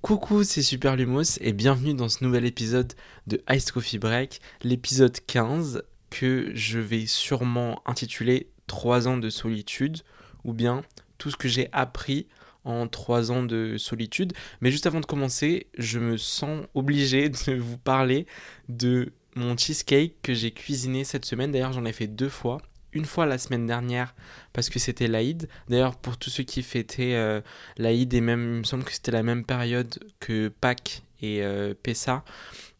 [0.00, 2.92] Coucou, c'est Super Lumos et bienvenue dans ce nouvel épisode
[3.26, 9.98] de Ice Coffee Break, l'épisode 15 que je vais sûrement intituler 3 ans de solitude
[10.44, 10.82] ou bien
[11.18, 12.28] tout ce que j'ai appris
[12.64, 14.34] en 3 ans de solitude.
[14.60, 18.26] Mais juste avant de commencer, je me sens obligé de vous parler
[18.68, 21.50] de mon cheesecake que j'ai cuisiné cette semaine.
[21.50, 22.62] D'ailleurs, j'en ai fait deux fois
[22.92, 24.14] une fois la semaine dernière
[24.52, 25.48] parce que c'était l'Aïd.
[25.68, 27.40] D'ailleurs, pour tous ceux qui fêtaient euh,
[27.76, 31.74] l'Aïd, et même, il me semble que c'était la même période que Pâques et euh,
[31.82, 32.24] Pessa,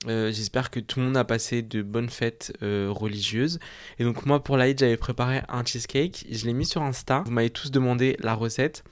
[0.07, 3.59] euh, j'espère que tout le monde a passé de bonnes fêtes religieuses.
[3.99, 6.27] Et donc, moi, pour l'Aïd, j'avais préparé un cheesecake.
[6.31, 7.23] Je l'ai mis sur Insta.
[7.27, 8.85] Vous m'avez tous demandé la recette.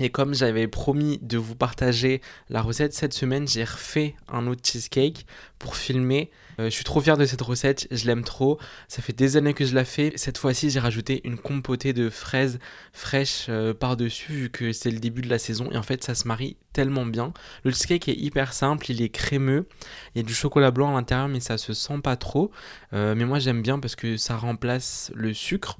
[0.00, 4.62] Et comme j'avais promis de vous partager la recette cette semaine, j'ai refait un autre
[4.64, 5.26] cheesecake
[5.58, 8.58] pour filmer euh, je suis trop fier de cette recette, je l'aime trop.
[8.88, 10.12] Ça fait des années que je la fais.
[10.16, 12.58] Cette fois-ci, j'ai rajouté une compotée de fraises
[12.92, 15.70] fraîches euh, par-dessus, vu que c'est le début de la saison.
[15.72, 17.32] Et en fait, ça se marie tellement bien.
[17.64, 19.66] Le cheesecake est hyper simple, il est crémeux.
[20.14, 22.50] Il y a du chocolat blanc à l'intérieur, mais ça se sent pas trop.
[22.92, 25.76] Euh, mais moi, j'aime bien parce que ça remplace le sucre.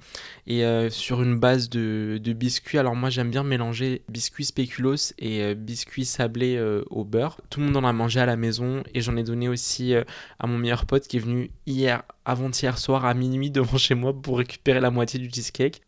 [0.47, 6.05] Et sur une base de, biscuits, alors moi, j'aime bien mélanger biscuits spéculoos et biscuits
[6.05, 7.41] sablés au beurre.
[7.49, 10.47] Tout le monde en a mangé à la maison et j'en ai donné aussi à
[10.47, 14.39] mon meilleur pote qui est venu hier, avant-hier soir à minuit devant chez moi pour
[14.39, 15.83] récupérer la moitié du cheesecake.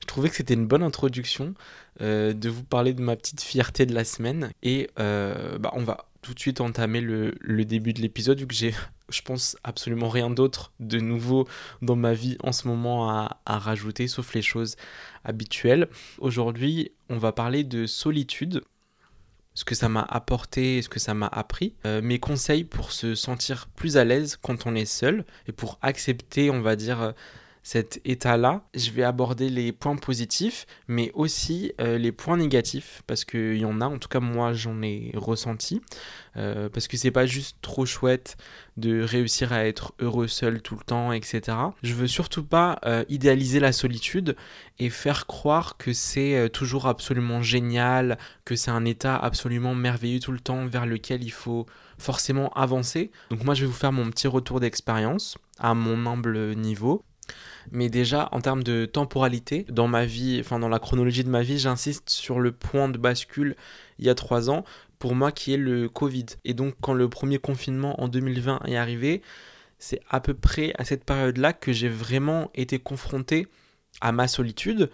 [0.00, 1.54] Je trouvais que c'était une bonne introduction
[2.00, 4.50] euh, de vous parler de ma petite fierté de la semaine.
[4.62, 8.54] Et euh, bah, on va tout de suite entamer le, début de l'épisode vu que
[8.54, 8.74] j'ai,
[9.10, 11.46] je pense, absolument rien d'autre de nouveau
[11.82, 14.76] dans ma vie en ce moment à rajouter, sauf les choses
[15.24, 15.88] habituelles.
[16.18, 18.62] Aujourd'hui, on va parler de solitude
[19.60, 23.14] ce que ça m'a apporté, ce que ça m'a appris, euh, mes conseils pour se
[23.14, 27.12] sentir plus à l'aise quand on est seul et pour accepter, on va dire, euh,
[27.72, 33.24] cet état-là, je vais aborder les points positifs, mais aussi euh, les points négatifs, parce
[33.24, 35.80] qu'il y en a, en tout cas moi j'en ai ressenti,
[36.36, 38.36] euh, parce que c'est pas juste trop chouette
[38.76, 41.56] de réussir à être heureux seul tout le temps, etc.
[41.84, 44.34] Je veux surtout pas euh, idéaliser la solitude
[44.80, 50.32] et faire croire que c'est toujours absolument génial, que c'est un état absolument merveilleux tout
[50.32, 51.66] le temps vers lequel il faut
[51.98, 53.12] forcément avancer.
[53.30, 57.04] Donc moi je vais vous faire mon petit retour d'expérience à mon humble niveau
[57.70, 61.42] mais déjà, en termes de temporalité, dans ma vie, enfin dans la chronologie de ma
[61.42, 63.56] vie, j'insiste sur le point de bascule
[63.98, 64.64] il y a trois ans,
[64.98, 66.26] pour moi qui est le Covid.
[66.44, 69.22] Et donc, quand le premier confinement en 2020 est arrivé,
[69.78, 73.48] c'est à peu près à cette période-là que j'ai vraiment été confronté
[74.00, 74.90] à ma solitude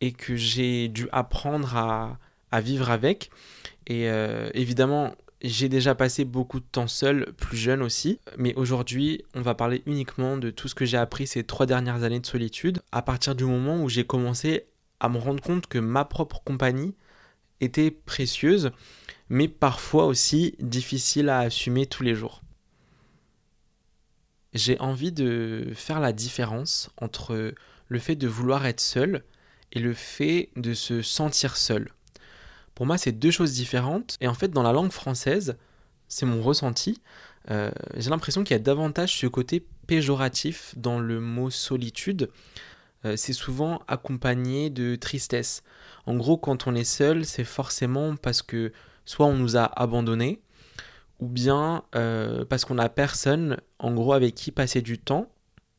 [0.00, 3.30] et que j'ai dû apprendre à, vivre avec.
[3.86, 9.24] Et euh, évidemment, j'ai déjà passé beaucoup de temps seul, plus jeune aussi, mais aujourd'hui,
[9.34, 12.26] on va parler uniquement de tout ce que j'ai appris ces trois dernières années de
[12.26, 14.66] solitude, à partir du moment où j'ai commencé
[15.00, 16.94] à me rendre compte que ma propre compagnie
[17.60, 18.70] était précieuse,
[19.28, 22.42] mais parfois aussi difficile à assumer tous les jours.
[24.52, 27.54] J'ai envie de faire la différence entre
[27.88, 29.24] le fait de vouloir être seul
[29.72, 31.92] et le fait de se sentir seul.
[32.80, 34.16] Pour moi, c'est deux choses différentes.
[34.22, 35.58] Et en fait, dans la langue française,
[36.08, 37.02] c'est mon ressenti.
[37.50, 42.30] Euh, j'ai l'impression qu'il y a davantage ce côté péjoratif dans le mot solitude.
[43.04, 45.62] Euh, c'est souvent accompagné de tristesse.
[46.06, 48.72] En gros, quand on est seul, c'est forcément parce que
[49.04, 50.40] soit on nous a abandonnés,
[51.18, 55.30] ou bien euh, parce qu'on n'a personne, en gros, avec qui passer du temps.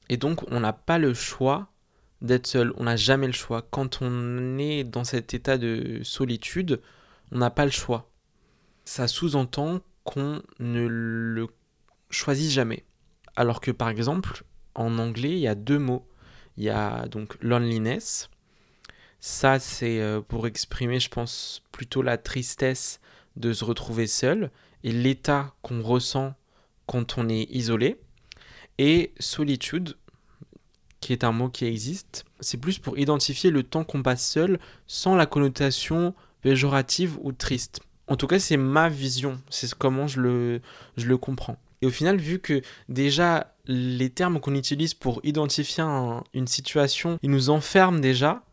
[0.09, 1.70] Et donc, on n'a pas le choix
[2.21, 2.73] d'être seul.
[2.77, 3.61] On n'a jamais le choix.
[3.61, 6.81] Quand on est dans cet état de solitude,
[7.31, 8.09] on n'a pas le choix.
[8.85, 11.47] Ça sous-entend qu'on ne le
[12.09, 12.85] choisit jamais.
[13.35, 14.43] Alors que par exemple,
[14.75, 16.07] en anglais, il y a deux mots.
[16.57, 18.29] Il y a donc loneliness.
[19.19, 22.99] Ça, c'est euh, pour exprimer, je pense, plutôt la tristesse
[23.35, 24.51] de se retrouver seul
[24.83, 26.33] et l'état qu'on ressent
[26.87, 27.99] quand on est isolé.
[28.77, 29.95] Et solitude,
[31.01, 34.59] qui est un mot qui existe, c'est plus pour identifier le temps qu'on passe seul
[34.87, 37.81] sans la connotation péjorative ou triste.
[38.07, 40.61] En tout cas, c'est ma vision, c'est comment je le,
[40.97, 41.57] je le comprends.
[41.81, 45.83] Et au final, vu que déjà les termes qu'on utilise pour identifier
[46.33, 48.43] une situation, ils nous enferment déjà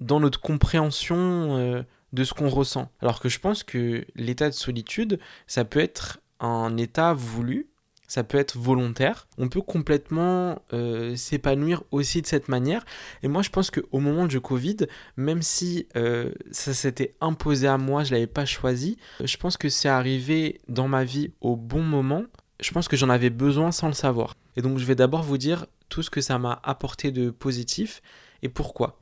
[0.00, 1.82] dans notre compréhension euh,
[2.12, 2.90] de ce qu'on ressent.
[3.00, 7.68] Alors que je pense que l'état de solitude, ça peut être un état voulu,
[8.12, 9.26] ça peut être volontaire.
[9.38, 12.84] On peut complètement euh, s'épanouir aussi de cette manière.
[13.22, 14.76] Et moi, je pense qu'au moment du Covid,
[15.16, 19.56] même si euh, ça s'était imposé à moi, je ne l'avais pas choisi, je pense
[19.56, 22.24] que c'est arrivé dans ma vie au bon moment.
[22.60, 24.34] Je pense que j'en avais besoin sans le savoir.
[24.56, 28.02] Et donc, je vais d'abord vous dire tout ce que ça m'a apporté de positif
[28.42, 29.00] et pourquoi.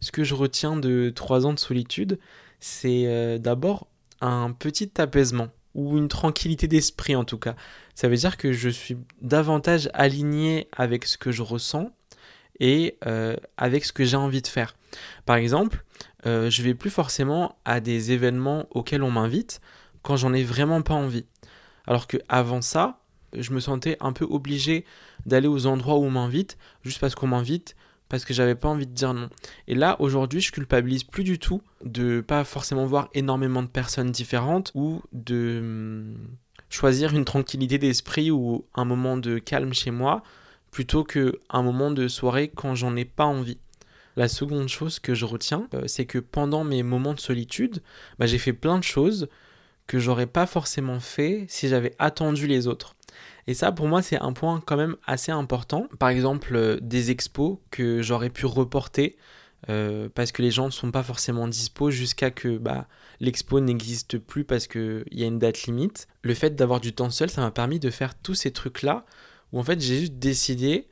[0.00, 2.18] Ce que je retiens de trois ans de solitude,
[2.58, 3.86] c'est euh, d'abord
[4.20, 7.54] un petit apaisement ou une tranquillité d'esprit en tout cas.
[7.94, 11.92] Ça veut dire que je suis davantage aligné avec ce que je ressens
[12.60, 14.74] et euh, avec ce que j'ai envie de faire.
[15.26, 15.84] Par exemple,
[16.26, 19.60] euh, je vais plus forcément à des événements auxquels on m'invite
[20.02, 21.26] quand j'en ai vraiment pas envie.
[21.86, 23.00] Alors que avant ça,
[23.32, 24.84] je me sentais un peu obligé
[25.26, 27.74] d'aller aux endroits où on m'invite juste parce qu'on m'invite
[28.12, 29.30] parce que j'avais pas envie de dire non.
[29.68, 34.10] Et là, aujourd'hui, je culpabilise plus du tout de pas forcément voir énormément de personnes
[34.10, 36.18] différentes ou de hum,
[36.68, 40.22] choisir une tranquillité d'esprit ou un moment de calme chez moi
[40.70, 43.56] plutôt qu'un moment de soirée quand j'en ai pas envie.
[44.16, 47.82] La seconde chose que je retiens, euh, c'est que pendant mes moments de solitude,
[48.18, 49.30] bah, j'ai fait plein de choses
[49.86, 52.94] que j'aurais pas forcément fait si j'avais attendu les autres.
[53.46, 55.88] Et ça, pour moi, c'est un point quand même assez important.
[55.98, 59.16] Par exemple, euh, des expos que j'aurais pu reporter
[59.68, 62.88] euh, parce que les gens ne sont pas forcément dispo jusqu'à que bah,
[63.20, 66.08] l'expo n'existe plus parce qu'il y a une date limite.
[66.22, 69.04] Le fait d'avoir du temps seul, ça m'a permis de faire tous ces trucs-là
[69.52, 70.88] où en fait j'ai juste décidé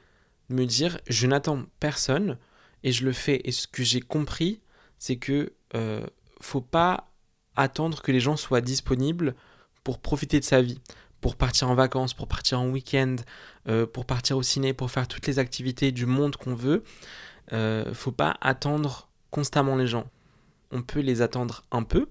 [0.50, 2.38] de me dire je n'attends personne
[2.84, 3.40] et je le fais.
[3.44, 4.60] Et ce que j'ai compris,
[4.98, 6.06] c'est que euh,
[6.40, 7.10] faut pas
[7.56, 9.34] attendre que les gens soient disponibles
[9.82, 10.80] pour profiter de sa vie
[11.20, 13.16] pour partir en vacances, pour partir en week-end,
[13.68, 16.82] euh, pour partir au ciné, pour faire toutes les activités du monde qu'on veut,
[17.52, 20.06] euh, faut pas attendre constamment les gens.
[20.70, 22.08] On peut les attendre un peu,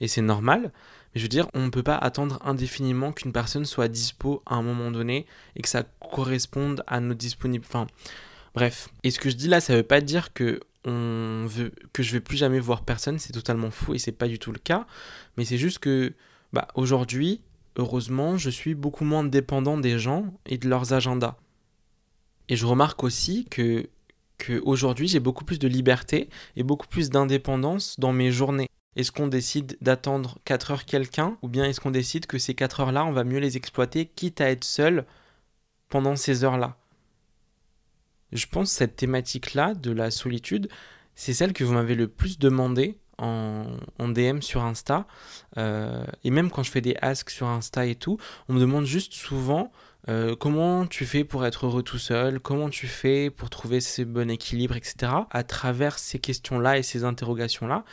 [0.00, 0.72] et c'est normal,
[1.14, 4.56] mais je veux dire, on ne peut pas attendre indéfiniment qu'une personne soit dispo à
[4.56, 5.26] un moment donné
[5.56, 7.64] et que ça corresponde à nos disponibles.
[7.66, 7.86] Enfin,
[8.54, 8.88] bref.
[9.04, 12.12] Et ce que je dis là, ça veut pas dire que on veut que je
[12.12, 14.86] vais plus jamais voir personne, c'est totalement fou et c'est pas du tout le cas.
[15.36, 16.12] Mais c'est juste que
[16.52, 17.40] bah, aujourd'hui,
[17.76, 21.36] heureusement, je suis beaucoup moins dépendant des gens et de leurs agendas.
[22.48, 23.88] Et je remarque aussi que,
[24.38, 28.68] que aujourd'hui, j'ai beaucoup plus de liberté et beaucoup plus d'indépendance dans mes journées.
[28.96, 32.80] Est-ce qu'on décide d'attendre 4 heures quelqu'un ou bien est-ce qu'on décide que ces 4
[32.80, 35.04] heures-là, on va mieux les exploiter quitte à être seul
[35.88, 36.76] pendant ces heures-là?
[38.32, 40.68] Je pense que cette thématique-là de la solitude,
[41.14, 43.66] c'est celle que vous m'avez le plus demandé en,
[44.08, 45.06] DM sur Insta.
[45.56, 48.18] Euh, et même quand je fais des asks sur Insta et tout,
[48.48, 49.72] on me demande juste souvent
[50.08, 54.02] euh, comment tu fais pour être heureux tout seul, comment tu fais pour trouver ce
[54.02, 55.12] bon équilibre, etc.
[55.30, 57.84] À travers ces questions-là et ces interrogations-là,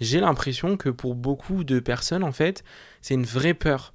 [0.00, 2.64] j'ai l'impression que pour beaucoup de personnes, en fait,
[3.00, 3.94] c'est une vraie peur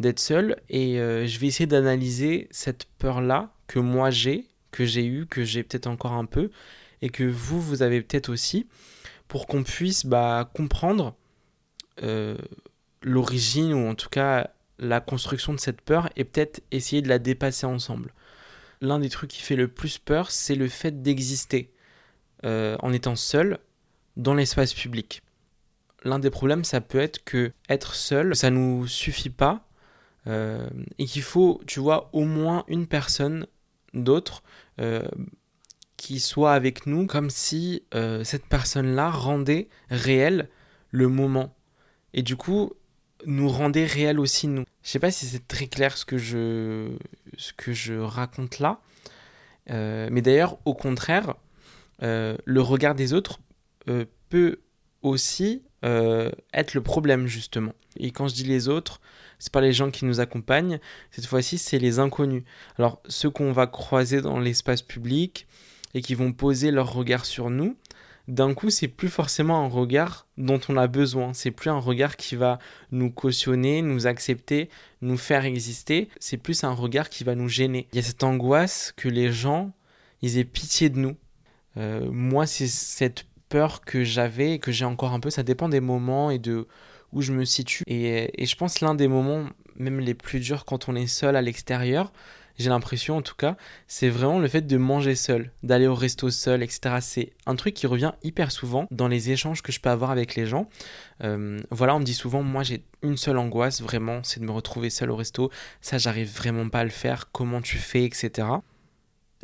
[0.00, 0.56] d'être seul.
[0.68, 5.44] Et euh, je vais essayer d'analyser cette peur-là que moi j'ai, que j'ai eu, que
[5.44, 6.50] j'ai peut-être encore un peu,
[7.00, 8.66] et que vous, vous avez peut-être aussi
[9.32, 11.16] pour qu'on puisse bah, comprendre
[12.02, 12.36] euh,
[13.00, 17.18] l'origine ou en tout cas la construction de cette peur et peut-être essayer de la
[17.18, 18.12] dépasser ensemble.
[18.82, 21.72] L'un des trucs qui fait le plus peur, c'est le fait d'exister
[22.44, 23.58] euh, en étant seul
[24.18, 25.22] dans l'espace public.
[26.04, 29.66] L'un des problèmes, ça peut être que être seul, ça nous suffit pas
[30.26, 30.68] euh,
[30.98, 33.46] et qu'il faut, tu vois, au moins une personne
[33.94, 34.42] d'autre
[36.02, 40.48] qui soit avec nous comme si euh, cette personne-là rendait réel
[40.90, 41.54] le moment.
[42.12, 42.72] Et du coup,
[43.24, 44.64] nous rendait réel aussi nous.
[44.82, 46.88] Je sais pas si c'est très clair ce que je,
[47.38, 48.80] ce que je raconte là.
[49.70, 51.36] Euh, mais d'ailleurs, au contraire,
[52.02, 53.38] euh, le regard des autres
[54.28, 54.58] peut
[55.02, 57.74] aussi être le problème, justement.
[57.96, 59.00] Et quand je dis les autres,
[59.38, 60.80] c'est pas les gens qui nous accompagnent.
[61.12, 62.42] Cette fois-ci, c'est les inconnus.
[62.76, 65.46] Alors, ceux qu'on va croiser dans l'espace public,
[65.94, 67.76] et qui vont poser leur regard sur nous,
[68.28, 71.32] d'un coup, c'est plus forcément un regard dont on a besoin.
[71.34, 72.58] C'est plus un regard qui va
[72.92, 74.68] nous cautionner, nous accepter,
[75.00, 76.08] nous faire exister.
[76.20, 77.88] C'est plus un regard qui va nous gêner.
[77.92, 79.72] Il y a cette angoisse que les gens,
[80.22, 81.16] ils aient pitié de nous.
[81.76, 85.30] Euh, moi, c'est cette peur que j'avais et que j'ai encore un peu.
[85.30, 86.68] Ça dépend des moments et de
[87.12, 87.82] où je me situe.
[87.88, 89.46] Et, et je pense l'un des moments,
[89.76, 92.12] même les plus durs quand on est seul à l'extérieur,
[92.58, 93.56] j'ai l'impression en tout cas,
[93.86, 96.96] c'est vraiment le fait de manger seul, d'aller au resto seul, etc.
[97.00, 100.34] C'est un truc qui revient hyper souvent dans les échanges que je peux avoir avec
[100.34, 100.68] les gens.
[101.24, 104.52] Euh, voilà, on me dit souvent, moi j'ai une seule angoisse, vraiment, c'est de me
[104.52, 105.50] retrouver seul au resto.
[105.80, 107.30] Ça, j'arrive vraiment pas à le faire.
[107.32, 108.48] Comment tu fais, etc.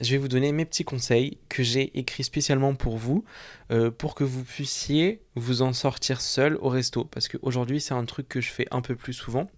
[0.01, 3.25] Je vais vous donner mes petits conseils que j'ai écrits spécialement pour vous,
[3.73, 7.05] euh, pour que vous puissiez vous en sortir seul au resto.
[7.05, 9.51] Parce qu'aujourd'hui, c'est un truc que je fais un peu plus souvent.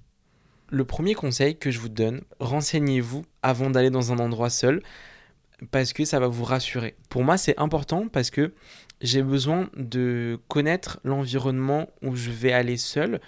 [0.70, 4.82] Le premier conseil que je vous donne, renseignez-vous avant d'aller dans un endroit seul
[5.72, 6.94] parce que ça va vous rassurer.
[7.08, 8.54] Pour moi, c'est important parce que
[9.00, 13.20] j'ai besoin de connaître l'environnement où je vais aller seul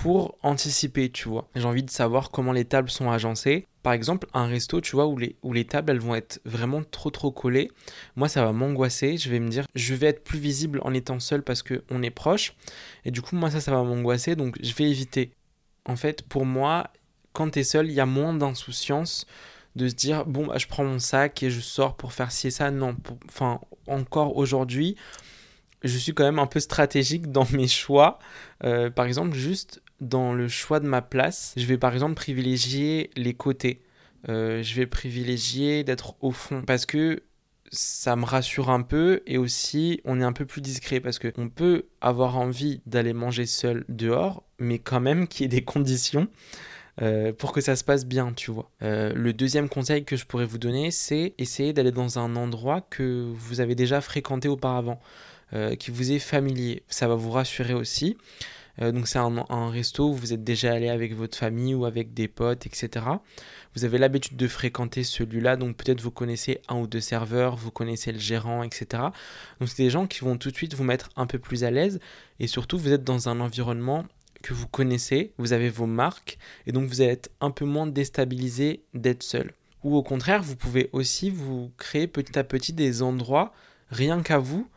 [0.00, 1.50] pour anticiper, tu vois.
[1.54, 3.66] J'ai envie de savoir comment les tables sont agencées.
[3.82, 7.30] Par exemple, un resto, tu vois, où les, tables, elles vont être vraiment trop trop
[7.30, 7.70] collées.
[8.16, 9.18] Moi, ça va m'angoisser.
[9.18, 12.10] Je vais me dire, je vais être plus visible en étant seul parce qu'on est
[12.10, 12.54] proche.
[13.04, 14.36] Et du coup, moi, ça, ça va m'angoisser.
[14.36, 15.32] Donc, je vais éviter.
[15.84, 16.90] En fait, pour moi,
[17.32, 19.26] quand tu es seul, il y a moins d'insouciance
[19.74, 22.48] de se dire, bon, bah, je prends mon sac et je sors pour faire ci
[22.48, 22.70] et ça.
[22.70, 22.96] Non,
[23.28, 24.96] enfin, encore aujourd'hui,
[25.82, 28.18] je suis quand même un peu stratégique dans mes choix.
[28.64, 33.10] Euh, par exemple, juste dans le choix de ma place, je vais par exemple privilégier
[33.16, 33.82] les côtés.
[34.28, 37.22] Euh, je vais privilégier d'être au fond parce que
[37.70, 41.32] ça me rassure un peu et aussi on est un peu plus discret parce que
[41.38, 45.64] on peut avoir envie d'aller manger seul dehors, mais quand même qu'il y ait des
[45.64, 46.28] conditions.
[47.00, 48.70] Euh, pour que ça se passe bien, tu vois.
[48.80, 53.30] le deuxième conseil que je pourrais vous donner, c'est essayer d'aller dans un endroit que
[53.34, 55.00] vous avez déjà fréquenté auparavant.
[55.54, 56.82] Euh, qui vous est familier.
[56.88, 58.16] Ça va vous rassurer aussi.
[58.80, 62.14] Euh, donc c'est un, resto où vous êtes déjà allé avec votre famille ou avec
[62.14, 63.04] des potes, etc.
[63.74, 67.70] Vous avez l'habitude de fréquenter celui-là, donc peut-être vous connaissez un ou deux serveurs, vous
[67.70, 68.86] connaissez le gérant, etc.
[69.60, 71.70] Donc c'est des gens qui vont tout de suite vous mettre un peu plus à
[71.70, 72.00] l'aise
[72.40, 74.06] et surtout vous êtes dans un environnement
[74.42, 78.82] que vous connaissez, vous avez vos marques et donc vous être un peu moins déstabilisé
[78.94, 79.52] d'être seul.
[79.84, 83.52] Ou au contraire, vous pouvez aussi vous créer petit à petit des endroits
[83.88, 84.68] rien qu'à vous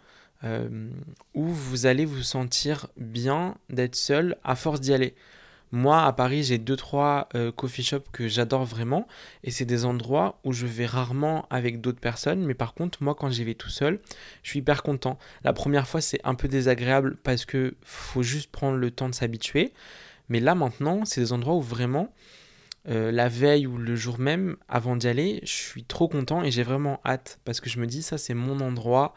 [0.43, 0.89] euh,
[1.34, 5.15] où vous allez vous sentir bien d'être seul à force d'y aller.
[5.72, 9.07] Moi, à Paris, j'ai deux trois euh, coffee shops que j'adore vraiment,
[9.43, 12.45] et c'est des endroits où je vais rarement avec d'autres personnes.
[12.45, 14.00] Mais par contre, moi, quand j'y vais tout seul,
[14.43, 15.17] je suis hyper content.
[15.43, 19.15] La première fois, c'est un peu désagréable parce que faut juste prendre le temps de
[19.15, 19.74] s'habituer.
[20.29, 22.13] Mais là, maintenant, c'est des endroits où vraiment,
[22.88, 26.51] euh, la veille ou le jour même, avant d'y aller, je suis trop content et
[26.51, 29.13] j'ai vraiment hâte parce que je me dis ça, c'est mon endroit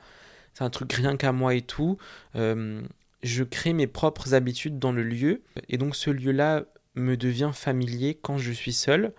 [0.59, 1.99] c'est un truc rien qu'à moi et tout.
[2.35, 2.83] Euh,
[3.23, 8.19] je crée mes propres habitudes dans le lieu, et donc ce lieu-là me devient familier
[8.21, 9.13] quand je suis seul,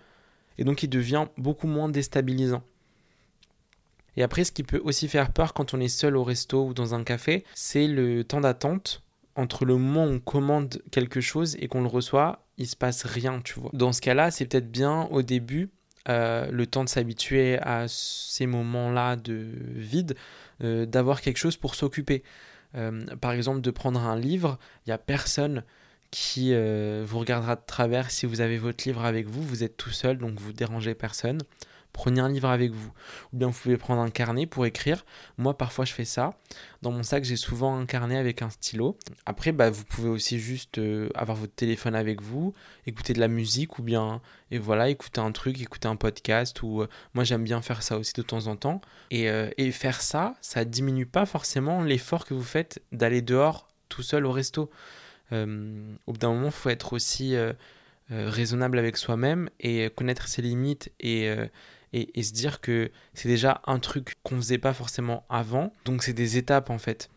[0.58, 2.62] et donc il devient beaucoup moins déstabilisant.
[4.16, 6.74] Et après, ce qui peut aussi faire peur quand on est seul au resto ou
[6.74, 9.02] dans un café, c'est le temps d'attente
[9.36, 13.04] entre le moment où on commande quelque chose et qu'on le reçoit, il se passe
[13.04, 13.70] rien, tu vois.
[13.72, 15.70] Dans ce cas-là, c'est peut-être bien au début
[16.08, 20.16] euh, le temps de s'habituer à ces moments-là de vide,
[20.62, 22.22] euh, d'avoir quelque chose pour s'occuper.
[22.74, 25.64] Euh, par exemple, de prendre un livre, il n'y a personne
[26.10, 28.10] qui vous regardera de travers.
[28.10, 31.38] Si vous avez votre livre avec vous, vous êtes tout seul, donc vous dérangez personne
[31.92, 32.92] prenez un livre avec vous.
[33.32, 35.04] Ou bien vous pouvez prendre un carnet pour écrire.
[35.38, 36.30] Moi, parfois, je fais ça.
[36.82, 38.96] Dans mon sac, j'ai souvent un carnet avec un stylo.
[39.26, 42.54] Après, bah, vous pouvez aussi juste euh, avoir votre téléphone avec vous,
[42.86, 44.20] écouter de la musique ou bien,
[44.50, 46.62] et voilà, écouter un truc, écouter un podcast.
[46.62, 48.80] Ou euh, moi, j'aime bien faire ça aussi de temps en temps.
[49.10, 53.68] Et, euh, et faire ça, ça diminue pas forcément l'effort que vous faites d'aller dehors
[53.88, 54.70] tout seul au resto.
[55.32, 57.34] au bout d'un moment, il faut être aussi
[58.08, 61.28] raisonnable avec soi-même et connaître ses limites et
[61.92, 65.72] et, se dire que c'est déjà un truc qu'on faisait pas forcément avant.
[65.84, 67.10] Donc c'est des étapes en fait.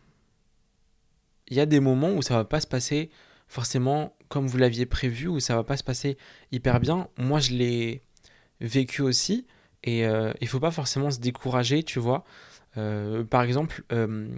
[1.48, 3.10] Il y a des moments où ça va pas se passer
[3.46, 6.16] forcément comme vous l'aviez prévu, où ça va pas se passer
[6.50, 7.08] hyper bien.
[7.18, 8.02] Moi je l'ai
[8.60, 9.46] vécu aussi
[9.84, 12.24] et euh, il faut pas forcément se décourager, tu vois.
[12.76, 14.28] Euh, par exemple, euh,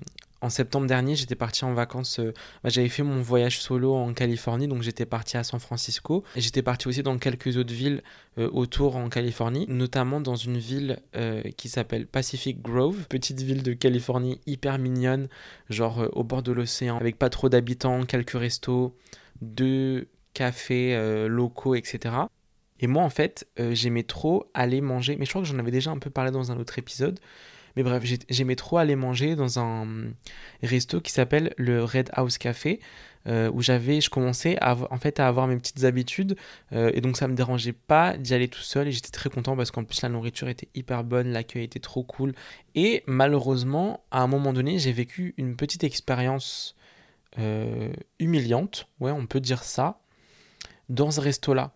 [0.42, 2.18] en septembre dernier, j'étais parti en vacances.
[2.18, 6.24] Euh, bah, j'avais fait mon voyage solo en Californie, donc j'étais parti à San Francisco.
[6.36, 8.02] J'étais parti aussi dans quelques autres villes
[8.38, 13.62] euh, autour en Californie, notamment dans une ville euh, qui s'appelle Pacific Grove, petite ville
[13.62, 15.28] de Californie hyper mignonne,
[15.70, 18.94] genre au bord de l'océan, avec pas trop d'habitants, quelques restos,
[19.40, 22.14] deux cafés locaux, etc.
[22.78, 25.90] Et moi, en fait, j'aimais trop aller manger, mais je crois que j'en avais déjà
[25.90, 27.18] un peu parlé dans un autre épisode.
[27.76, 29.86] Mais bref, j'aimais trop aller manger dans un
[30.62, 32.80] resto qui s'appelle le Red House Café.
[33.28, 36.36] Euh, où j'avais, je commençais à, en fait à avoir mes petites habitudes
[36.72, 39.56] euh, et donc ça me dérangeait pas d'y aller tout seul et j'étais très content
[39.56, 42.34] parce qu'en plus la nourriture était hyper bonne, l'accueil était trop cool
[42.76, 46.76] et malheureusement à un moment donné j'ai vécu une petite expérience
[47.40, 49.98] euh, humiliante, ouais on peut dire ça,
[50.88, 51.72] dans ce resto là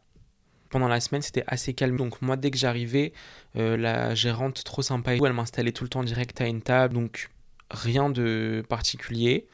[0.70, 1.96] pendant la semaine, c'était assez calme.
[1.96, 3.12] Donc moi, dès que j'arrivais,
[3.56, 6.94] euh, la gérante trop sympa, elle m'installait tout le temps direct à une table.
[6.94, 7.30] Donc
[7.70, 9.46] rien de particulier.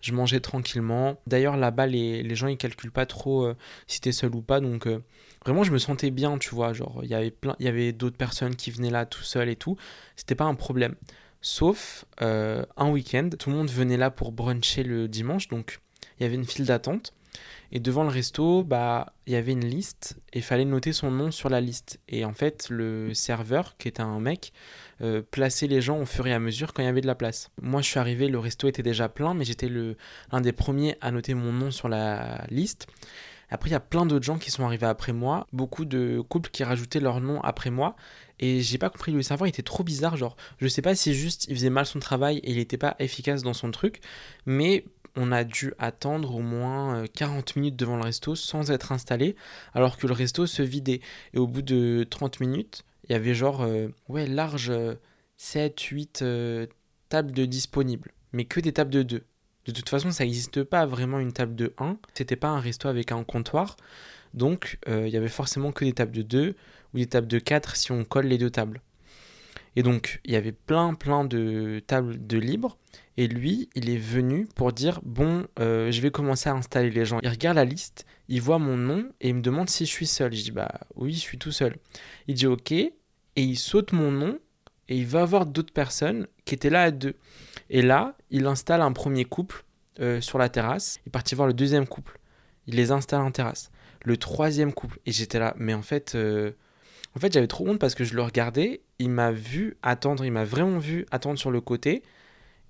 [0.00, 1.18] Je mangeais tranquillement.
[1.26, 4.60] D'ailleurs, là-bas, les, les, gens, ils calculent pas trop euh, si t'es seul ou pas.
[4.60, 5.02] Donc euh,
[5.46, 6.74] vraiment, je me sentais bien, tu vois.
[6.74, 9.48] Genre, il y avait plein, il y avait d'autres personnes qui venaient là tout seul
[9.48, 9.76] et tout.
[10.16, 10.94] C'était pas un problème.
[11.40, 15.48] Sauf un week-end, tout le monde venait là pour bruncher le dimanche.
[15.48, 15.78] Donc
[16.18, 17.12] il y avait une file d'attente.
[17.72, 21.10] Et devant le resto, bah, il y avait une liste et il fallait noter son
[21.10, 21.98] nom sur la liste.
[22.08, 24.52] Et en fait, le serveur, qui était un mec,
[25.02, 27.16] euh, plaçait les gens au fur et à mesure quand il y avait de la
[27.16, 27.50] place.
[27.60, 31.10] Moi, je suis arrivé, le resto était déjà plein, mais j'étais l'un des premiers à
[31.10, 32.86] noter mon nom sur la liste.
[33.50, 36.50] Après, il y a plein d'autres gens qui sont arrivés après moi, beaucoup de couples
[36.50, 37.94] qui rajoutaient leur nom après moi.
[38.40, 40.16] Et j'ai pas compris, le serveur était trop bizarre.
[40.16, 42.96] Genre, je sais pas si juste il faisait mal son travail et il était pas
[42.98, 44.00] efficace dans son truc,
[44.46, 44.84] mais
[45.16, 49.36] on a dû attendre au moins 40 euh, minutes devant le resto sans être installé,
[49.72, 51.00] alors que le resto se vidait.
[51.32, 54.72] Et au bout de 30 minutes, il y avait genre, euh, ouais, large
[55.36, 55.80] 7,
[56.22, 56.68] euh, 8
[57.08, 59.22] tables de disponibles, mais que des tables de 2.
[59.66, 61.96] De toute façon, ça n'existe pas vraiment une table de 1.
[62.14, 63.76] C'était pas un resto avec un comptoir.
[64.34, 66.54] Donc, il y avait forcément que des tables de 2
[66.92, 68.82] ou des tables de 4 si on colle les deux tables.
[69.76, 72.76] Et donc, il y avait plein, plein de tables de libre.
[73.16, 77.04] Et lui, il est venu pour dire Bon, euh, je vais commencer à installer les
[77.04, 77.20] gens.
[77.22, 80.06] Il regarde la liste, il voit mon nom et il me demande si je suis
[80.06, 80.32] seul.
[80.34, 81.76] Je dis Bah oui, je suis tout seul.
[82.26, 82.72] Il dit Ok.
[82.72, 82.92] Et
[83.36, 84.38] il saute mon nom
[84.88, 87.14] et il va voir d'autres personnes qui étaient là à deux.
[87.70, 89.64] Et là, il installe un premier couple
[90.00, 90.98] euh, sur la terrasse.
[91.04, 92.18] Il est parti voir le deuxième couple.
[92.66, 93.70] Il les installe en terrasse.
[94.04, 94.98] Le troisième couple.
[95.06, 96.52] Et j'étais là, mais en fait, euh,
[97.16, 100.32] en fait, j'avais trop honte parce que je le regardais, il m'a vu attendre, il
[100.32, 102.02] m'a vraiment vu attendre sur le côté,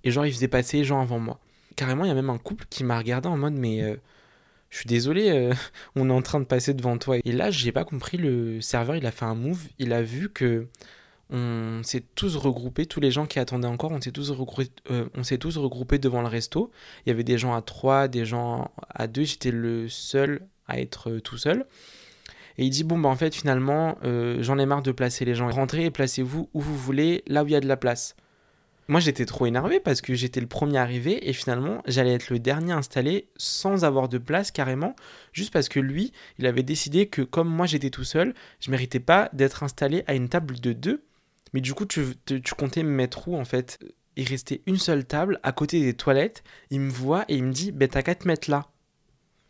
[0.05, 1.39] et genre, il faisait passer les gens avant moi.
[1.75, 3.95] Carrément, il y a même un couple qui m'a regardé en mode, mais euh,
[4.69, 5.53] je suis désolé, euh,
[5.95, 7.17] on est en train de passer devant toi.
[7.25, 10.29] Et là, j'ai pas compris, le serveur, il a fait un move, il a vu
[10.29, 10.67] que
[11.31, 15.99] on s'est tous regroupés, tous les gens qui attendaient encore, on s'est tous, regroupés, euh,
[15.99, 16.71] devant le resto.
[17.05, 20.79] Il y avait des gens à trois, des gens à deux, j'étais le seul à
[20.79, 21.65] être tout seul.
[22.59, 25.49] Et il dit bon bah en fait finalement j'en ai marre de placer les gens.
[25.49, 28.15] Rentrez et placez-vous où vous voulez, là où il y a de la place.
[28.87, 32.37] Moi j'étais trop énervé parce que j'étais le premier arrivé et finalement j'allais être le
[32.37, 34.95] dernier installé sans avoir de place carrément,
[35.33, 38.99] juste parce que lui il avait décidé que comme moi j'étais tout seul, je méritais
[38.99, 41.03] pas d'être installé à une table de deux.
[41.53, 42.03] Mais du coup tu,
[42.57, 43.79] comptais me mettre où en fait?
[44.17, 47.51] Il restait une seule table à côté des toilettes, il me voit et il me
[47.51, 48.67] dit ben t'as qu'à te mettre là.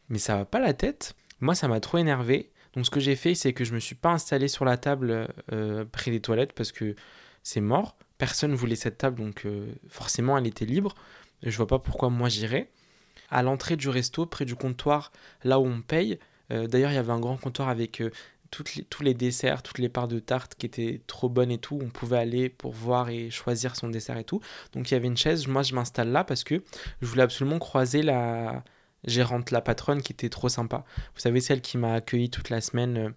[0.10, 3.16] Mais ça va pas la tête Moi ça m'a trop énervé donc ce que j'ai
[3.16, 6.54] fait, c'est que je me suis pas installé sur la table euh, près des toilettes
[6.54, 6.96] parce que
[7.42, 7.98] c'est mort.
[8.18, 10.96] Personne voulait cette table, donc euh, forcément elle était libre.
[11.44, 12.70] Je vois pas pourquoi moi j'irais.
[13.30, 15.12] À l'entrée du resto, près du comptoir,
[15.44, 16.20] là où on paye,
[16.52, 19.90] euh, d'ailleurs il y avait un grand comptoir avec les, tous les desserts, toutes les
[19.90, 21.80] parts de tarte qui étaient trop bonnes et tout.
[21.82, 24.42] On pouvait aller pour voir et choisir son dessert et tout.
[24.74, 26.64] Donc il y avait une chaise, moi je m'installe là parce que
[27.02, 28.64] je voulais absolument croiser la,
[29.06, 30.84] gérante, la patronne qui était trop sympa.
[31.14, 33.10] Vous savez, celle qui m'a accueilli toute la semaine euh,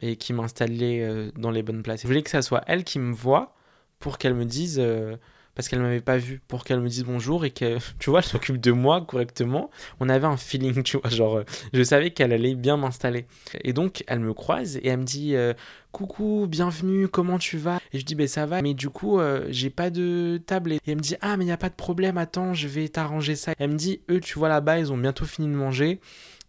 [0.00, 2.02] et qui m'installait euh, dans les bonnes places.
[2.02, 3.54] Je voulais que ça soit elle qui me voit
[4.02, 5.16] pour qu'elle me dise euh,
[5.54, 8.26] parce qu'elle m'avait pas vu pour qu'elle me dise bonjour et que tu vois elle
[8.26, 9.70] s'occupe de moi correctement.
[10.00, 13.26] On avait un feeling tu vois genre euh, je savais qu'elle allait bien m'installer.
[13.62, 15.54] Et donc elle me croise et elle me dit euh,
[15.92, 17.78] coucou bienvenue comment tu vas?
[17.92, 20.80] Et je dis ben ça va mais du coup euh, j'ai pas de table et
[20.86, 23.36] elle me dit ah mais il y a pas de problème attends je vais t'arranger
[23.36, 26.00] ça elle me dit eux tu vois là-bas ils ont bientôt fini de manger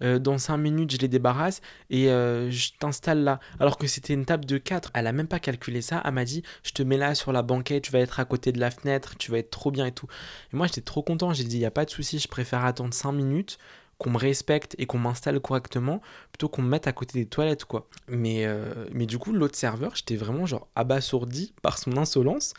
[0.02, 3.40] euh, dans 5 minutes, je les débarrasse et euh, je t'installe là.
[3.60, 4.92] Alors que c'était une table de 4.
[4.94, 6.02] Elle a même pas calculé ça.
[6.04, 8.52] Elle m'a dit, je te mets là sur la banquette, tu vas être à côté
[8.52, 10.08] de la fenêtre, tu vas être trop bien et tout.
[10.52, 11.34] Et moi, j'étais trop content.
[11.34, 13.58] J'ai dit, il n'y a pas de souci, je préfère attendre 5 minutes
[14.04, 17.66] qu'on me respecte et qu'on m'installe correctement plutôt qu'on me mette à côté des toilettes
[17.66, 17.88] quoi.
[18.08, 22.54] Mais, euh, mais du coup l'autre serveur j'étais vraiment genre abasourdi par son insolence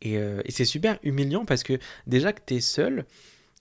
[0.00, 3.06] et, et c'est super humiliant parce que déjà que t'es seul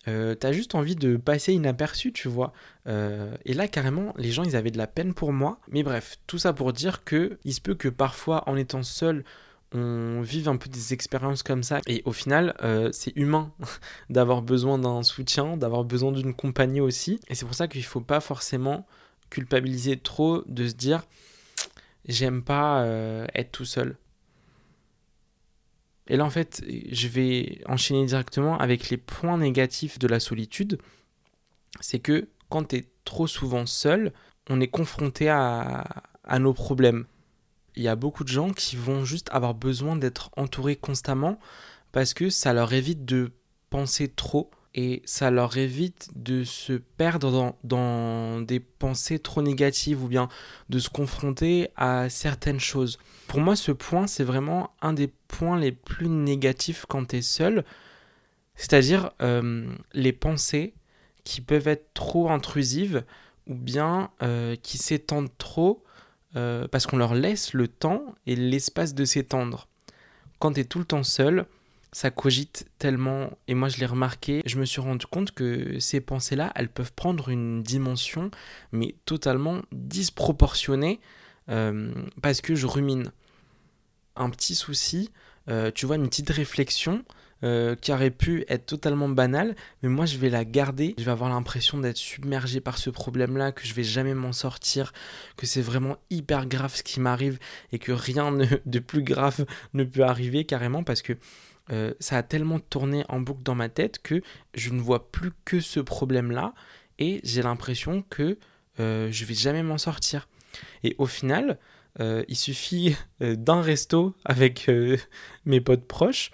[0.08, 2.54] euh, t'as juste envie de passer inaperçu, tu vois.
[2.88, 5.60] Euh, et là, carrément, les gens, ils avaient de la peine pour moi.
[5.70, 9.24] Mais bref, tout ça pour dire que il se peut que parfois, en étant seul,
[9.74, 11.82] on vive un peu des expériences comme ça.
[11.88, 13.52] Et au final, euh, c'est humain
[14.10, 17.20] d'avoir besoin d'un soutien, d'avoir besoin d'une compagnie aussi.
[17.28, 18.86] Et c'est pour ça qu'il faut pas forcément
[19.30, 21.04] culpabiliser trop de se dire
[22.08, 22.86] j'aime pas
[23.34, 23.96] être tout seul.
[26.08, 30.78] Et là, en fait, je vais enchaîner directement avec les points négatifs de la solitude.
[31.80, 34.12] C'est que quand tu es trop souvent seul,
[34.50, 35.86] on est confronté à
[36.40, 37.06] nos problèmes.
[37.76, 41.40] Il y a beaucoup de gens qui vont juste avoir besoin d'être entourés constamment
[41.92, 43.32] parce que ça leur évite de
[43.70, 50.04] penser trop et ça leur évite de se perdre dans, dans, des pensées trop négatives
[50.04, 50.30] ou bien
[50.70, 52.98] de se confronter à certaines choses.
[53.28, 57.22] Pour moi, ce point, c'est vraiment un des points les plus négatifs quand tu es
[57.22, 57.64] seul,
[58.56, 60.74] c'est-à-dire euh, les pensées
[61.24, 63.04] qui peuvent être trop intrusives
[63.48, 65.83] ou bien euh, qui s'étendent trop
[66.36, 69.68] euh, parce qu'on leur laisse le temps et l'espace de s'étendre.
[70.40, 71.46] Quand tu es tout le temps seul,
[71.92, 76.02] ça cogite tellement, et moi je l'ai remarqué, je me suis rendu compte que ces
[76.02, 78.32] pensées-là, elles peuvent prendre une dimension,
[78.72, 81.00] mais totalement disproportionnée,
[81.50, 83.12] euh, parce que je rumine.
[84.16, 85.12] Un petit souci,
[85.50, 87.04] euh, tu vois, une petite réflexion,
[87.44, 91.12] euh, qui aurait pu être totalement banale, mais moi je vais la garder, je vais
[91.12, 94.94] avoir l'impression d'être submergé par ce problème-là, que je vais jamais m'en sortir,
[95.38, 97.40] que c'est vraiment hyper grave ce qui m'arrive
[97.72, 98.32] et que rien
[98.66, 101.14] de plus grave ne peut arriver carrément parce que
[101.72, 104.22] euh, ça a tellement tourné en boucle dans ma tête que
[104.54, 106.54] je ne vois plus que ce problème-là
[107.00, 108.38] et j'ai l'impression que
[108.80, 110.28] euh, je vais jamais m'en sortir.
[110.84, 111.58] Et au final,
[112.00, 114.70] euh, il suffit d'un resto avec
[115.46, 116.32] mes potes proches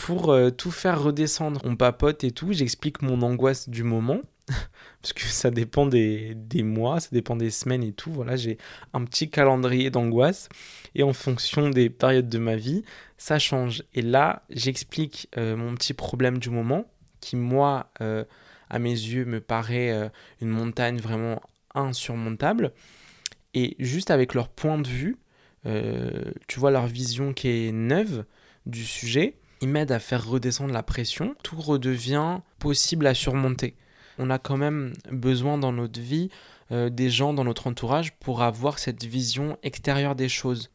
[0.00, 1.60] pour tout faire redescendre.
[1.64, 4.22] On papote et tout, j'explique mon angoisse du moment
[5.02, 8.10] parce que ça dépend des, mois, ça dépend des semaines et tout.
[8.10, 8.58] Voilà, j'ai
[8.92, 10.48] un petit calendrier d'angoisse
[10.94, 12.84] et en fonction des périodes de ma vie,
[13.18, 13.84] ça change.
[13.94, 16.86] Et là, j'explique euh, mon petit problème du moment
[17.20, 18.24] qui, moi, euh,
[18.68, 20.08] à mes yeux, me paraît euh,
[20.40, 21.40] une montagne vraiment
[21.74, 22.72] insurmontable.
[23.54, 25.16] Et juste avec leur point de vue,
[26.46, 28.24] tu vois leur vision qui est neuve
[28.64, 31.34] du sujet, ils m'aident à faire redescendre la pression.
[31.42, 33.76] Tout redevient possible à surmonter
[34.20, 36.28] on a quand même besoin dans notre vie
[36.72, 40.70] euh, des gens dans notre entourage pour avoir cette vision extérieure des choses.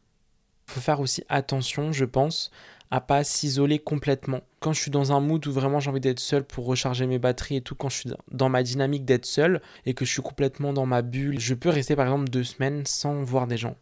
[0.68, 2.50] Il faut faire aussi attention, je pense,
[2.90, 4.40] à pas s'isoler complètement.
[4.58, 7.20] Quand je suis dans un mood où vraiment j'ai envie d'être seul pour recharger mes
[7.20, 10.22] batteries et tout, quand je suis dans ma dynamique d'être seul et que je suis
[10.22, 13.76] complètement dans ma bulle, je peux rester par exemple deux semaines sans voir des gens.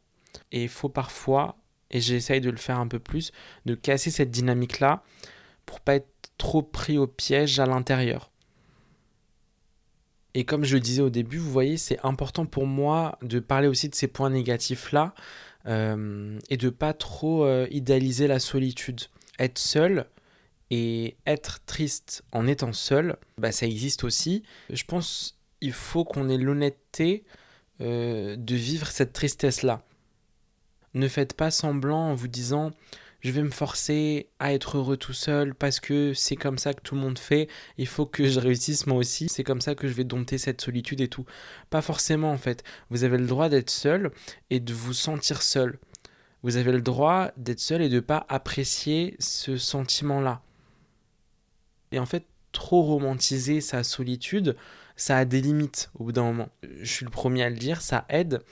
[0.53, 1.57] Et il faut parfois,
[1.95, 3.33] et j'essaye de le faire un peu plus,
[3.65, 5.03] de casser cette dynamique-là
[5.65, 8.31] pour pas être trop pris au piège à l'intérieur.
[10.35, 13.69] Et comme je le disais au début, vous voyez, c'est important pour moi de parler
[13.69, 15.15] aussi de ces points négatifs-là
[15.67, 19.03] euh, et de pas trop euh, idéaliser la solitude.
[19.39, 20.07] Être seul
[20.71, 24.43] et être triste en étant seul, bah, ça existe aussi.
[24.71, 27.25] Je pense qu'il faut qu'on ait l'honnêteté
[27.81, 29.85] euh, de vivre cette tristesse-là.
[30.95, 32.73] Ne faites pas semblant en vous disant
[33.25, 36.83] je vais me forcer à être heureux tout seul parce que c'est comme ça que
[36.83, 39.89] tout le monde fait, il faut que je réussisse moi aussi, c'est comme ça que
[39.89, 41.25] je vais dompter cette solitude et tout.
[41.71, 42.63] Pas forcément en fait.
[42.91, 44.13] Vous avez le droit d'être seul
[44.51, 45.79] et de vous sentir seul.
[46.43, 50.43] Vous avez le droit d'être seul et de pas apprécier ce sentiment-là.
[51.93, 54.55] Et en fait, trop romantiser sa solitude,
[54.97, 56.51] ça a des limites au bout d'un moment.
[56.83, 58.43] Je suis le premier à le dire, ça aide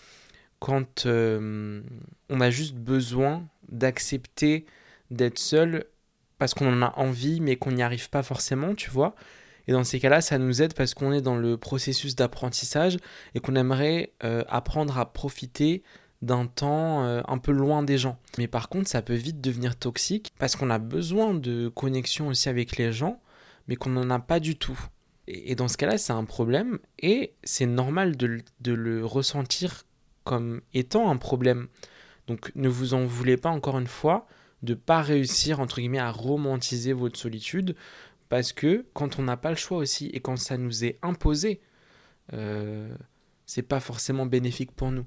[0.63, 1.83] quand euh,
[2.31, 4.65] on a juste besoin d'accepter
[5.11, 5.87] d'être seul
[6.39, 9.17] parce qu'on en a envie mais qu'on n'y arrive pas forcément, tu vois.
[9.67, 12.99] Et dans ces cas-là, ça nous aide parce qu'on est dans le processus d'apprentissage
[13.35, 15.83] et qu'on aimerait euh, apprendre à profiter
[16.21, 18.21] d'un temps euh, un peu loin des gens.
[18.39, 22.49] Mais par contre, ça peut vite devenir toxique parce qu'on a besoin de connexion aussi
[22.49, 23.21] avec les gens,
[23.67, 24.79] mais qu'on n'en a pas du tout.
[25.27, 29.87] Et, dans ce cas-là, c'est un problème et c'est normal de, de le ressentir
[30.25, 31.69] comme étant un problème.
[32.27, 34.27] Donc ne vous en voulez pas encore une fois
[34.63, 37.75] de pas réussir entre guillemets à romantiser votre solitude
[38.29, 41.61] parce que quand on n'a pas le choix aussi et quand ça nous est imposé,
[42.33, 42.95] euh,
[43.45, 45.05] c'est pas forcément bénéfique pour nous.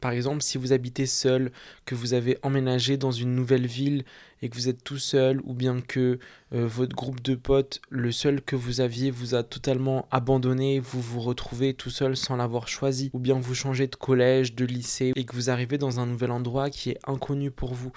[0.00, 1.50] Par exemple, si vous habitez seul,
[1.84, 4.04] que vous avez emménagé dans une nouvelle ville
[4.42, 6.20] et que vous êtes tout seul, ou bien que
[6.52, 11.00] euh, votre groupe de potes, le seul que vous aviez, vous a totalement abandonné, vous
[11.00, 15.12] vous retrouvez tout seul sans l'avoir choisi, ou bien vous changez de collège, de lycée,
[15.16, 17.92] et que vous arrivez dans un nouvel endroit qui est inconnu pour vous.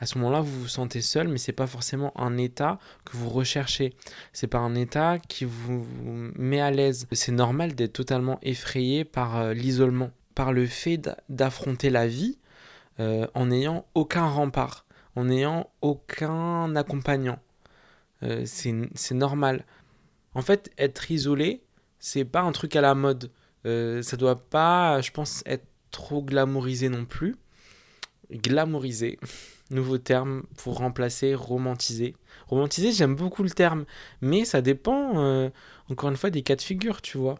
[0.00, 3.30] À ce moment-là, vous vous sentez seul, mais c'est pas forcément un état que vous
[3.30, 3.94] recherchez.
[4.32, 5.86] C'est pas un état qui vous
[6.34, 7.06] met à l'aise.
[7.12, 12.38] C'est normal d'être totalement effrayé par euh, l'isolement par le fait d'affronter la vie
[13.00, 17.38] euh, en n'ayant aucun rempart, en n'ayant aucun accompagnant.
[18.22, 19.64] Euh, c'est normal.
[20.34, 21.62] En fait, être isolé,
[21.98, 23.30] c'est pas un truc à la mode.
[23.66, 27.36] Euh, ça doit pas, je pense, être trop glamourisé non plus.
[28.30, 29.18] Glamourisé,
[29.70, 32.16] nouveau terme pour remplacer romantiser.
[32.48, 33.86] Romantiser, j'aime beaucoup le terme,
[34.20, 35.50] mais ça dépend,
[35.88, 37.38] encore une fois, des cas de figure, tu vois.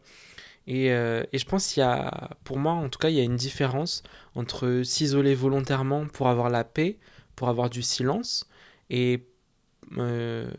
[0.69, 3.25] Euh, et, je pense qu'il y a, pour moi en tout cas, il y a
[3.25, 4.03] une différence
[4.35, 6.99] entre s'isoler volontairement pour avoir la paix,
[7.37, 8.49] pour avoir du silence,
[8.91, 9.27] et
[9.99, 10.51] euh,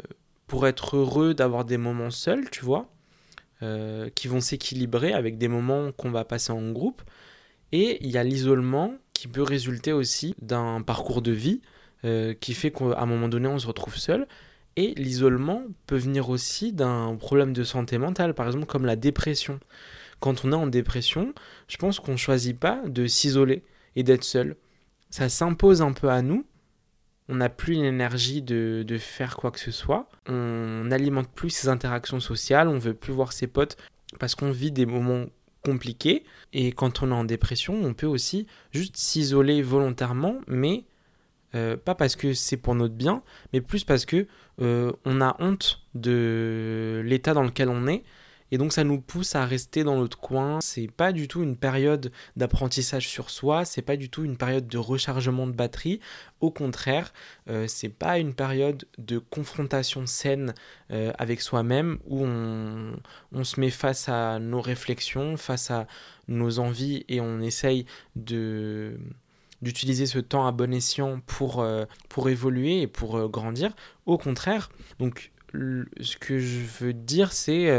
[0.48, 2.90] pour être heureux d'avoir des moments seuls, tu vois,
[3.64, 7.02] euh, qui vont s'équilibrer avec des moments qu'on va passer en groupe.
[7.72, 11.62] Et il y a l'isolement qui peut résulter aussi d'un parcours de vie
[12.40, 14.28] qui fait qu'à un moment donné on se retrouve seul.
[14.76, 19.60] Et l'isolement peut venir aussi d'un problème de santé mentale, par exemple comme la dépression
[20.26, 21.36] quand on est en dépression,
[21.68, 23.62] je pense qu'on ne choisit pas de s'isoler
[23.96, 24.56] et d'être seul.
[25.12, 26.48] Ça s'impose un peu à nous,
[27.30, 31.70] on n'a plus l'énergie de, de, faire quoi que ce soit, on n'alimente plus ses
[31.70, 33.78] interactions sociales, on veut plus voir ses potes
[34.20, 35.28] parce qu'on vit des moments
[35.64, 36.24] compliqués.
[36.54, 40.86] Et quand on est en dépression, on peut aussi juste s'isoler volontairement, mais
[41.54, 43.22] euh, pas parce que c'est pour notre bien,
[43.54, 44.26] mais plus parce que
[44.60, 48.04] euh, on a honte de l'état dans lequel on est
[48.52, 50.60] et donc ça nous pousse à rester dans notre coin.
[50.62, 54.68] C'est pas du tout une période d'apprentissage sur soi, c'est pas du tout une période
[54.68, 56.00] de rechargement de batterie.
[56.42, 57.14] Au contraire,
[57.50, 60.54] euh, c'est pas une période de confrontation saine
[60.92, 65.88] euh, avec soi-même où on, se met face à nos réflexions, face à
[66.28, 68.98] nos envies et on essaye de
[69.62, 73.72] d'utiliser ce temps à bon escient pour, euh, pour évoluer et pour euh, grandir.
[74.06, 77.70] Au contraire, donc ce que je veux dire, c'est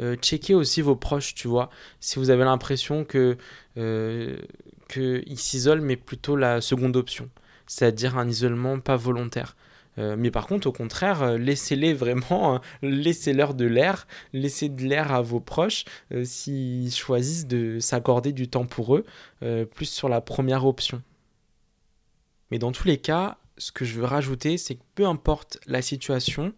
[0.00, 1.70] euh, checker aussi vos proches, tu vois.
[2.00, 3.36] Si vous avez l'impression que
[3.76, 4.36] euh,
[4.88, 7.28] qu'ils s'isolent, mais plutôt la seconde option,
[7.66, 9.56] c'est-à-dire un isolement pas volontaire.
[9.98, 15.12] Euh, mais par contre, au contraire, laissez-les vraiment, hein, laissez-leur de l'air, laissez de l'air
[15.12, 15.84] à vos proches
[16.24, 19.04] s'ils choisissent de s'accorder du temps pour eux,
[19.74, 21.02] plus sur la première option.
[22.50, 25.82] Mais dans tous les cas, ce que je veux rajouter, c'est que peu importe la
[25.82, 26.52] situation,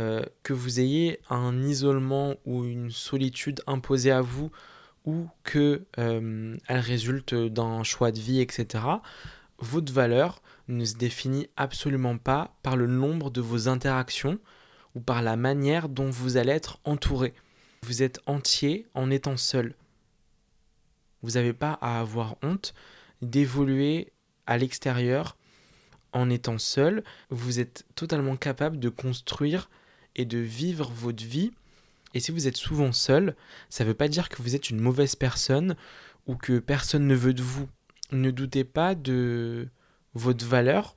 [0.00, 4.50] euh, que vous ayez un isolement ou une solitude imposée à vous
[5.04, 8.84] ou que euh, elle résulte d'un choix de vie, etc.,
[9.58, 14.38] votre valeur ne se définit absolument pas par le nombre de vos interactions
[14.94, 17.34] ou par la manière dont vous allez être entouré.
[17.82, 19.74] Vous êtes entier en étant seul.
[21.22, 22.74] Vous n'avez pas à avoir honte
[23.22, 24.12] d'évoluer
[24.46, 25.36] à l'extérieur
[26.12, 27.04] en étant seul.
[27.30, 29.68] Vous êtes totalement capable de construire
[30.16, 31.52] et de vivre votre vie.
[32.14, 33.34] Et si vous êtes souvent seul,
[33.70, 35.76] ça ne veut pas dire que vous êtes une mauvaise personne
[36.26, 37.68] ou que personne ne veut de vous.
[38.12, 39.68] Ne doutez pas de
[40.14, 40.96] votre valeur.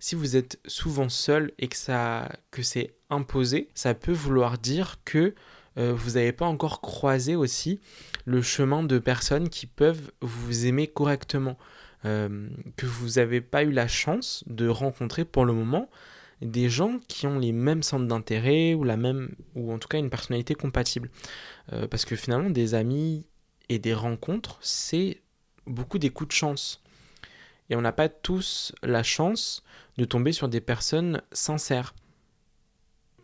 [0.00, 4.98] Si vous êtes souvent seul et que, ça, que c'est imposé, ça peut vouloir dire
[5.04, 5.34] que
[5.76, 7.80] euh, vous n'avez pas encore croisé aussi
[8.24, 11.56] le chemin de personnes qui peuvent vous aimer correctement,
[12.04, 15.88] euh, que vous n'avez pas eu la chance de rencontrer pour le moment,
[16.40, 19.98] des gens qui ont les mêmes centres d'intérêt ou la même ou en tout cas
[19.98, 21.10] une personnalité compatible.
[21.72, 23.24] Euh, parce que finalement des amis
[23.68, 25.20] et des rencontres, c'est
[25.66, 26.82] beaucoup des coups de chance.
[27.70, 29.62] Et on n'a pas tous la chance
[29.98, 31.94] de tomber sur des personnes sincères.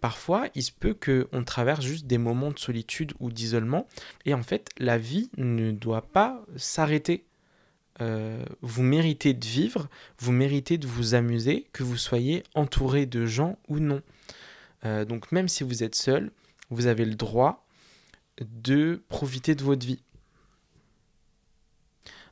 [0.01, 3.89] Parfois, il se peut qu'on traverse juste des moments de solitude ou d'isolement,
[4.27, 7.25] et en fait, la vie ne doit pas s'arrêter.
[8.01, 13.25] Euh, vous méritez de vivre, vous méritez de vous amuser, que vous soyez entouré de
[13.25, 14.03] gens ou non.
[14.85, 16.31] Euh, donc même si vous êtes seul,
[16.71, 17.67] vous avez le droit
[18.41, 20.03] de profiter de votre vie.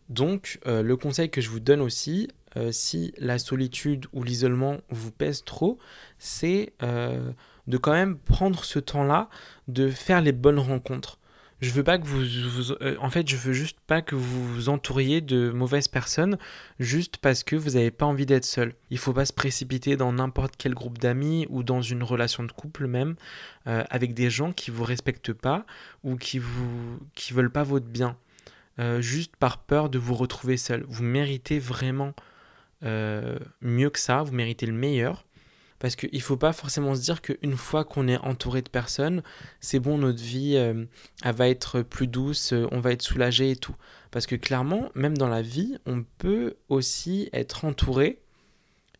[0.09, 2.29] Donc euh, le conseil que je vous donne aussi,
[2.71, 5.79] si la solitude ou l'isolement vous pèse trop,
[6.19, 9.31] c'est de quand même prendre ce temps-là,
[9.69, 11.19] de faire les bonnes rencontres
[11.63, 14.69] je veux pas que vous, euh, en fait je veux juste pas que vous vous
[14.69, 16.37] entouriez de mauvaises personnes
[16.81, 18.75] juste parce que vous n'avez pas envie d'être seul.
[18.91, 22.51] Il faut pas se précipiter dans n'importe quel groupe d'amis ou dans une relation de
[22.51, 23.15] couple même
[23.69, 25.65] euh, avec des gens qui vous respectent pas
[26.03, 28.17] ou qui vous qui veulent pas votre bien
[28.81, 30.85] euh, juste par peur de vous retrouver seul.
[30.89, 32.13] Vous méritez vraiment
[33.61, 35.25] mieux que ça, vous méritez le meilleur
[35.83, 39.21] parce qu'il ne faut pas forcément se dire qu'une fois qu'on est entouré de personnes,
[39.59, 40.85] c'est bon, notre vie, euh,
[41.25, 43.75] va être plus douce, euh, on va être soulagé et tout.
[44.13, 48.23] Parce que clairement, même dans la vie, on peut aussi être entouré,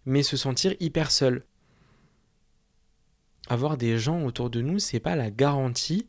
[0.07, 1.45] mais se sentir hyper seul.
[3.49, 6.09] Avoir des gens autour de nous, c'est pas la garantie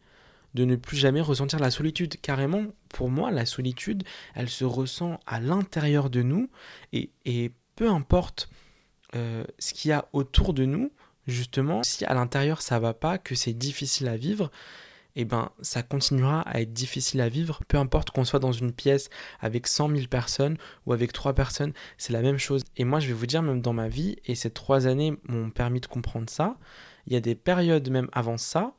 [0.55, 2.19] de ne plus jamais ressentir la solitude.
[2.19, 4.01] Carrément, pour moi, la solitude,
[4.33, 6.49] elle se ressent à l'intérieur de nous
[6.93, 8.49] et peu importe
[9.13, 10.91] ce qu'il y a autour de nous,
[11.27, 14.51] justement, si à l'intérieur ça va pas, que c'est difficile à vivre,
[15.15, 18.73] eh ben ça continuera à être difficile à vivre, peu importe qu'on soit dans une
[18.73, 22.63] pièce avec 100 000 personnes ou avec 3 personnes, c'est la même chose.
[22.77, 25.51] Et moi je vais vous dire, même dans ma vie, et ces 3 années m'ont
[25.51, 26.57] permis de comprendre ça,
[27.05, 28.73] il y a des périodes même avant ça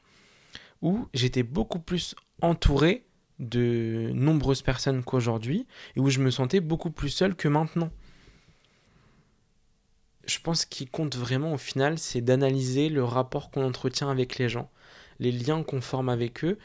[0.82, 3.06] où j'étais beaucoup plus entouré
[3.38, 5.66] de nombreuses personnes qu'aujourd'hui
[5.96, 7.90] et où je me sentais beaucoup plus seul que maintenant
[10.26, 14.48] je pense qu'il compte vraiment au final, c'est d'analyser le rapport qu'on entretient avec les
[14.48, 14.70] gens,
[15.18, 16.58] les liens qu'on forme avec eux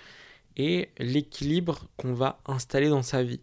[0.58, 3.42] et l'équilibre qu'on va installer dans sa vie.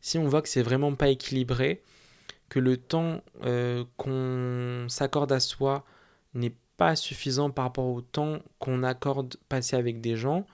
[0.00, 1.82] Si on voit que c'est vraiment pas équilibré,
[2.48, 5.84] que le temps euh, qu'on s'accorde à soi
[6.34, 10.46] n'est pas suffisant par rapport au temps qu'on accorde passer avec des gens,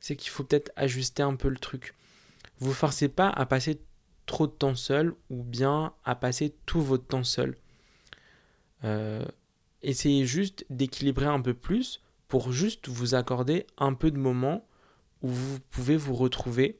[0.00, 1.94] c'est qu'il faut peut-être ajuster un peu le truc.
[2.58, 3.80] Vous forcez pas à passer
[4.26, 7.56] trop de temps seul ou bien à passer tout votre temps seul
[9.82, 14.66] essayez juste d'équilibrer un peu plus pour juste vous accorder un peu de moments
[15.22, 16.78] où vous pouvez vous retrouver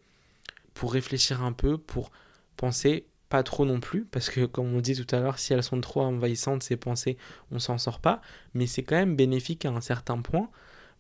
[0.75, 2.11] pour réfléchir un peu, pour
[2.57, 5.63] penser pas trop non plus, parce que comme on dit tout à l'heure, si elles
[5.63, 7.19] sont trop envahissantes, ces pensées,
[7.51, 8.23] on s'en sort pas,
[8.55, 10.49] mais c'est quand même bénéfique à un certain point,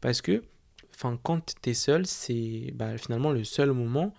[0.00, 0.42] parce que
[0.94, 4.14] enfin, quand tu es seul, c'est bah, finalement le seul moment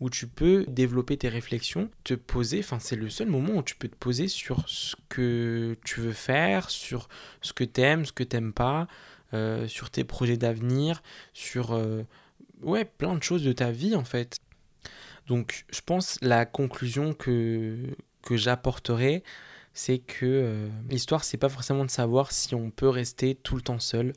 [0.00, 3.74] où tu peux développer tes réflexions, te poser, enfin c'est le seul moment où tu
[3.74, 7.08] peux te poser sur ce que tu veux faire, sur
[7.42, 8.86] ce que tu aimes, ce que tu n'aimes pas,
[9.34, 12.02] euh, sur tes projets d'avenir, sur euh,
[12.62, 14.38] ouais, plein de choses de ta vie en fait.
[15.26, 17.76] Donc je pense la conclusion que,
[18.22, 19.24] que j'apporterai,
[19.74, 23.62] c'est que euh, l'histoire, c'est pas forcément de savoir si on peut rester tout le
[23.62, 24.12] temps seul.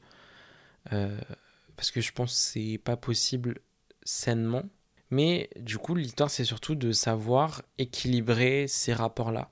[1.76, 3.62] parce que je pense que c'est pas possible
[4.04, 4.63] sainement.
[5.12, 9.50] Mais du coup, l'histoire, c'est surtout de savoir équilibrer ces rapports-là.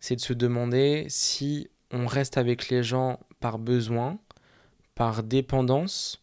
[0.00, 4.18] C'est de se demander si on reste avec les gens par besoin,
[4.94, 6.22] par dépendance,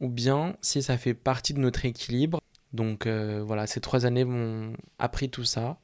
[0.00, 2.40] ou bien si ça fait partie de notre équilibre.
[2.72, 5.78] Donc euh, voilà, ces trois années m'ont appris tout ça.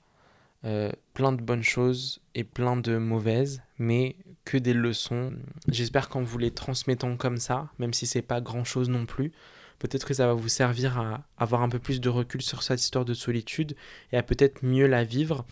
[0.64, 5.32] Euh, plein de bonnes choses et plein de mauvaises, mais que des leçons.
[5.68, 9.32] J'espère qu'en vous les transmettant comme ça, même si c'est pas grand chose non plus,
[9.78, 12.80] peut-être que ça va vous servir à avoir un peu plus de recul sur cette
[12.80, 13.76] histoire de solitude
[14.12, 15.44] et à peut-être mieux la vivre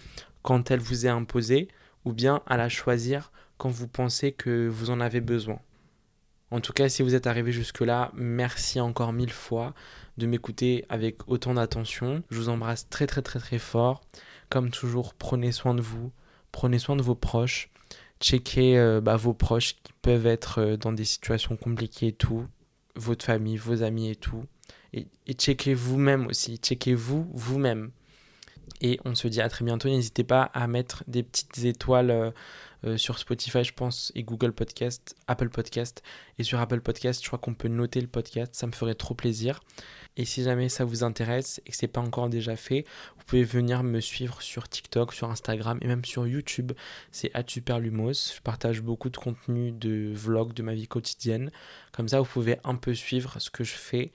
[0.43, 1.69] quand elle vous est imposée
[2.05, 5.61] ou bien à la choisir quand vous pensez que vous en avez besoin.
[6.51, 9.73] En tout cas, si vous êtes arrivé jusque-là, merci encore mille fois
[10.19, 12.23] de m'écouter avec autant d'attention.
[12.31, 14.03] Je vous embrasse très très très très fort.
[14.51, 16.13] Comme toujours, prenez soin de vous,
[16.51, 17.71] prenez soin de vos proches,
[18.21, 22.47] checkez euh, bah, vos proches qui peuvent être euh, dans des situations compliquées et tout
[22.95, 24.45] votre famille, vos amis et tout.
[24.93, 27.91] Et, checkez vous-même aussi, checkez-vous vous-même.
[28.81, 29.89] Et on se dit à très bientôt.
[29.89, 32.31] N'hésitez pas à mettre des petites étoiles euh,
[32.85, 36.03] euh, sur Spotify, je pense, et Google Podcast, Apple Podcast.
[36.39, 38.55] Et sur Apple Podcast, je crois qu'on peut noter le podcast.
[38.55, 39.61] Ça me ferait trop plaisir.
[40.17, 42.85] Et si jamais ça vous intéresse et que c'est pas encore déjà fait,
[43.17, 46.73] vous pouvez venir me suivre sur TikTok, sur Instagram et même sur YouTube.
[47.13, 48.35] C'est @superlumos.
[48.35, 51.51] Je partage beaucoup de contenu de vlogs de ma vie quotidienne.
[51.93, 54.13] Comme ça, vous pouvez un peu suivre ce que je fais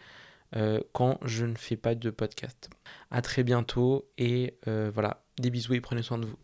[0.56, 2.70] euh, quand je ne fais pas de podcast.
[3.12, 6.38] À très bientôt et euh, voilà, des bisous et prenez soin de vous.